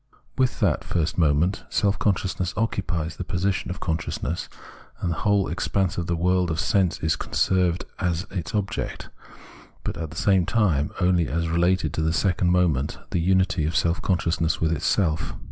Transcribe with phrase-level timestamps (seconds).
[0.35, 4.49] With that first moment, self consciousness occupies the position of consciousness,
[4.99, 9.09] and the whole expanse of the world of sense is conserved as its object,
[9.83, 13.75] but at the same time only as related to the second moment, the unity of
[13.75, 15.35] self consciousness with itself.